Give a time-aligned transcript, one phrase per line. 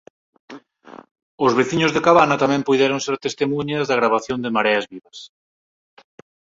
[1.45, 5.17] Os veciños de Cabana tamén puideron ser testemuñas da gravación de "Mareas vivas".